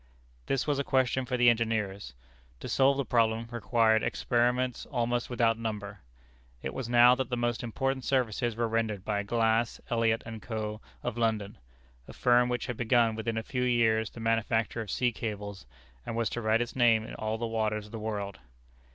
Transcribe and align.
This 0.47 0.65
was 0.65 0.79
a 0.79 0.83
question 0.83 1.25
for 1.27 1.37
the 1.37 1.47
engineers. 1.47 2.15
To 2.61 2.67
solve 2.67 2.97
the 2.97 3.05
problem, 3.05 3.47
required 3.51 4.01
experiments 4.01 4.87
almost 4.87 5.29
without 5.29 5.59
number. 5.59 5.99
It 6.63 6.73
was 6.73 6.89
now 6.89 7.13
that 7.13 7.29
the 7.29 7.37
most 7.37 7.61
important 7.61 8.03
services 8.03 8.55
were 8.55 8.67
rendered 8.67 9.05
by 9.05 9.21
Glass, 9.21 9.79
Elliot 9.91 10.23
& 10.41 10.41
Co., 10.41 10.81
of 11.03 11.19
London, 11.19 11.59
a 12.07 12.13
firm 12.13 12.49
which 12.49 12.65
had 12.65 12.77
begun 12.77 13.13
within 13.13 13.37
a 13.37 13.43
few 13.43 13.61
years 13.61 14.09
the 14.09 14.19
manufacture 14.19 14.81
of 14.81 14.89
sea 14.89 15.11
cables, 15.11 15.67
and 16.03 16.15
was 16.15 16.31
to 16.31 16.41
write 16.41 16.61
its 16.63 16.75
name 16.75 17.05
in 17.05 17.13
all 17.13 17.37
the 17.37 17.45
waters 17.45 17.85
of 17.85 17.91
the 17.91 17.99
world. 17.99 18.39